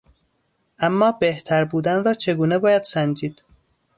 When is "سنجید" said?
2.83-3.41